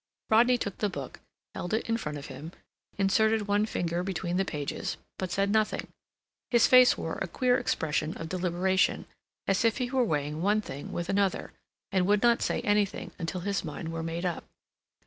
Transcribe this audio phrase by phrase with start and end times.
[0.31, 1.19] Rodney took the book,
[1.53, 2.53] held it in front of him,
[2.97, 5.89] inserted one finger between the pages, but said nothing.
[6.49, 9.05] His face wore a queer expression of deliberation,
[9.45, 11.53] as if he were weighing one thing with another,
[11.91, 14.45] and would not say anything until his mind were made up.